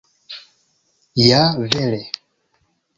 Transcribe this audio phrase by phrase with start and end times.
[1.27, 2.03] Ja vere!